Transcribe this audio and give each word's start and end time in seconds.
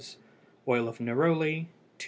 Oil 0.67 0.87
of 0.87 0.97
neroli 0.99 1.67
2¼oz. 1.97 1.97